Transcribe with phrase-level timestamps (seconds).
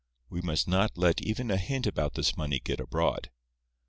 [0.31, 3.29] We must not let even a hint about this money get abroad.